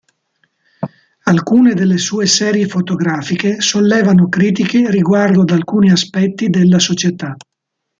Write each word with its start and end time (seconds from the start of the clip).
Alcune 1.25 1.75
delle 1.75 1.99
sue 1.99 2.25
serie 2.25 2.65
fotografiche 2.67 3.61
sollevano 3.61 4.29
critiche 4.29 4.89
riguardo 4.89 5.41
ad 5.41 5.51
alcuni 5.51 5.91
aspetti 5.91 6.49
della 6.49 6.79
società. 6.79 7.37